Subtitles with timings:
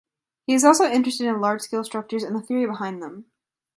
[0.47, 3.25] He is also interested in large scale structures and the theory behind them.